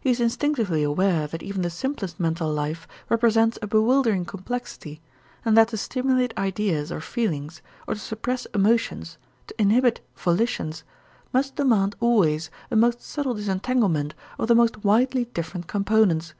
[0.00, 5.02] He is instinctively aware that even the simplest mental life represents a bewildering complexity
[5.44, 10.84] and that to stimulate ideas or feelings or to suppress emotions, to inhibit volitions,
[11.34, 16.32] must demand always a most subtle disentanglement of the most widely different components.